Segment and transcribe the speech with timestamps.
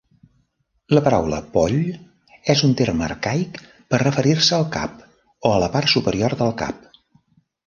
[0.97, 1.75] La paraula "poll"
[2.53, 3.61] és un terme arcaic
[3.93, 6.83] per referir-se al "cap" o a la "part superior del cap".